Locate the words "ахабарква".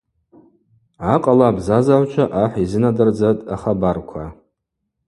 3.55-4.25